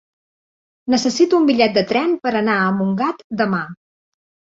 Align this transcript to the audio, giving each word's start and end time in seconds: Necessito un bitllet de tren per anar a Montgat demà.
Necessito 0.93 1.37
un 1.41 1.45
bitllet 1.51 1.77
de 1.77 1.85
tren 1.93 2.17
per 2.25 2.35
anar 2.43 2.59
a 2.65 2.75
Montgat 2.83 3.25
demà. 3.47 3.65